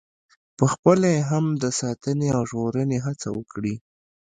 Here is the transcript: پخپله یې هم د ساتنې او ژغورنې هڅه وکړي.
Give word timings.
پخپله 0.57 1.07
یې 1.15 1.21
هم 1.29 1.45
د 1.63 1.63
ساتنې 1.79 2.27
او 2.37 2.41
ژغورنې 2.49 2.97
هڅه 3.05 3.27
وکړي. 3.37 3.75